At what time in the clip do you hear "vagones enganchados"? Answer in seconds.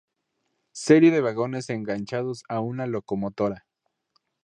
1.21-2.41